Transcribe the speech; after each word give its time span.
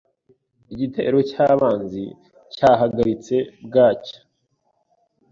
Igitero 0.73 1.17
cyabanzi 1.31 2.03
cyahagaritse 2.53 3.35
bwacya. 3.65 4.17